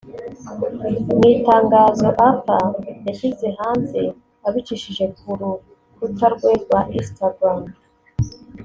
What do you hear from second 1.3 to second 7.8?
itangazo Arthur yashyize hanze abicishije ku rukuta rwe rwa Instagram